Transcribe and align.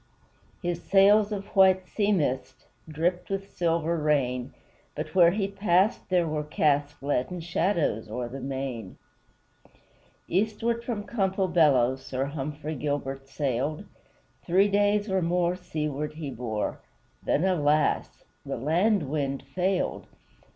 His 0.63 0.81
sails 0.81 1.31
of 1.31 1.45
white 1.55 1.85
sea 1.87 2.11
mist 2.11 2.65
Dripped 2.89 3.29
with 3.29 3.51
silver 3.55 3.95
rain; 3.99 4.51
But 4.95 5.13
where 5.13 5.29
he 5.29 5.47
passed 5.47 6.09
there 6.09 6.27
were 6.27 6.43
cast 6.43 7.03
Leaden 7.03 7.39
shadows 7.41 8.09
o'er 8.09 8.27
the 8.27 8.39
main. 8.41 8.97
Eastward 10.27 10.83
from 10.83 11.03
Campobello 11.03 11.97
Sir 11.97 12.25
Humphrey 12.25 12.73
Gilbert 12.73 13.27
sailed; 13.27 13.83
Three 14.43 14.69
days 14.69 15.07
or 15.07 15.21
more 15.21 15.55
seaward 15.55 16.13
he 16.13 16.31
bore, 16.31 16.79
Then, 17.23 17.45
alas! 17.45 18.23
the 18.43 18.57
land 18.57 19.07
wind 19.07 19.43
failed. 19.53 20.07